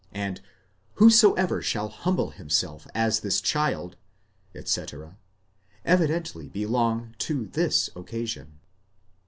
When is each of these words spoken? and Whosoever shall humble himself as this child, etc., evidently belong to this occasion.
and 0.15 0.41
Whosoever 0.95 1.61
shall 1.61 1.89
humble 1.89 2.31
himself 2.31 2.87
as 2.95 3.19
this 3.19 3.39
child, 3.39 3.97
etc., 4.55 5.19
evidently 5.85 6.49
belong 6.49 7.13
to 7.19 7.45
this 7.49 7.87
occasion. 7.95 8.57